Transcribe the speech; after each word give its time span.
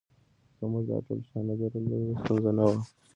که 0.57 0.63
موږ 0.71 0.83
دا 0.89 0.97
ټول 1.05 1.19
شیان 1.27 1.43
نه 1.49 1.53
درلودل 1.59 2.13
ستونزه 2.21 2.51
نه 2.57 2.63
وه 2.67 2.79